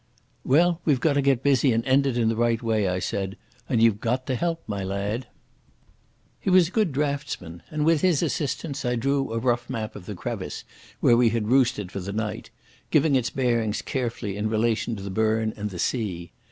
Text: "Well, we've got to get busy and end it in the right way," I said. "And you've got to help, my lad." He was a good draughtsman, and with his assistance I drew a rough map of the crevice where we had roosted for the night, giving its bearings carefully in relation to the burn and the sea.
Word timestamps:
"Well, 0.43 0.81
we've 0.83 0.99
got 0.99 1.13
to 1.13 1.21
get 1.21 1.43
busy 1.43 1.71
and 1.71 1.85
end 1.85 2.07
it 2.07 2.17
in 2.17 2.27
the 2.27 2.35
right 2.35 2.63
way," 2.63 2.87
I 2.87 2.97
said. 2.97 3.37
"And 3.69 3.83
you've 3.83 3.99
got 3.99 4.25
to 4.25 4.35
help, 4.35 4.63
my 4.65 4.83
lad." 4.83 5.27
He 6.39 6.49
was 6.49 6.69
a 6.69 6.71
good 6.71 6.91
draughtsman, 6.91 7.61
and 7.69 7.85
with 7.85 8.01
his 8.01 8.23
assistance 8.23 8.83
I 8.83 8.95
drew 8.95 9.31
a 9.31 9.37
rough 9.37 9.69
map 9.69 9.95
of 9.95 10.07
the 10.07 10.15
crevice 10.15 10.63
where 11.01 11.15
we 11.15 11.29
had 11.29 11.49
roosted 11.49 11.91
for 11.91 11.99
the 11.99 12.13
night, 12.13 12.49
giving 12.89 13.15
its 13.15 13.29
bearings 13.29 13.83
carefully 13.83 14.37
in 14.37 14.49
relation 14.49 14.95
to 14.95 15.03
the 15.03 15.11
burn 15.11 15.53
and 15.55 15.69
the 15.69 15.77
sea. 15.77 16.31